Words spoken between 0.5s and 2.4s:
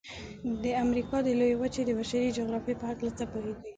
د امریکا د لویې وچې د بشري